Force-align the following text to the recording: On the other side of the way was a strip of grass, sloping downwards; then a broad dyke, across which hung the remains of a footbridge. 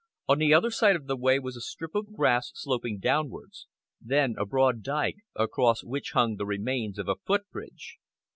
On 0.27 0.39
the 0.39 0.51
other 0.51 0.71
side 0.71 0.95
of 0.95 1.05
the 1.05 1.15
way 1.15 1.37
was 1.37 1.55
a 1.55 1.61
strip 1.61 1.93
of 1.93 2.11
grass, 2.15 2.51
sloping 2.55 2.97
downwards; 2.97 3.67
then 4.01 4.33
a 4.35 4.47
broad 4.47 4.81
dyke, 4.81 5.17
across 5.35 5.83
which 5.83 6.13
hung 6.13 6.37
the 6.37 6.45
remains 6.47 6.97
of 6.97 7.07
a 7.07 7.17
footbridge. 7.23 7.99